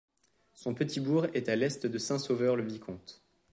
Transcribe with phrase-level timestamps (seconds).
[0.55, 3.21] Son petit bourg est à à l'est de Saint-Sauveur-le-Vicomte.